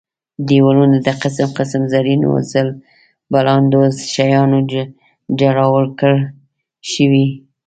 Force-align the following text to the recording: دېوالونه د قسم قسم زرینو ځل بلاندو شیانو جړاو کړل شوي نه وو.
دېوالونه 0.49 0.97
د 1.05 1.09
قسم 1.21 1.49
قسم 1.57 1.81
زرینو 1.93 2.29
ځل 2.51 2.67
بلاندو 3.31 3.81
شیانو 4.13 4.59
جړاو 5.39 5.77
کړل 5.99 6.21
شوي 6.91 7.27
نه 7.29 7.33
وو. 7.37 7.49